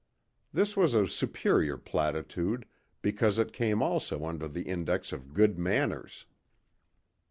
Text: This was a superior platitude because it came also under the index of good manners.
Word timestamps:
This 0.51 0.75
was 0.75 0.95
a 0.95 1.05
superior 1.07 1.77
platitude 1.77 2.65
because 3.03 3.37
it 3.37 3.53
came 3.53 3.83
also 3.83 4.25
under 4.25 4.47
the 4.47 4.63
index 4.63 5.13
of 5.13 5.31
good 5.31 5.59
manners. 5.59 6.25